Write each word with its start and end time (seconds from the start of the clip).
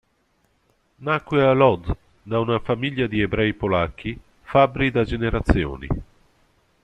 Nacque 1.05 1.41
a 1.49 1.53
Łódź 1.61 1.87
da 2.29 2.39
una 2.39 2.57
famiglia 2.67 3.05
di 3.07 3.19
ebrei 3.21 3.53
polacchi, 3.59 4.11
fabbri 4.49 4.89
da 4.89 5.03
generazioni. 5.03 5.87